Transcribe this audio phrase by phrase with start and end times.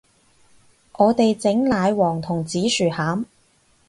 [0.93, 3.25] 我哋整奶黃同紫薯餡